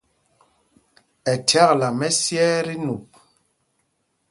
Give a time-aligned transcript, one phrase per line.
[1.31, 3.07] Ɛ chyakla mɛ́syɛɛ tí nup.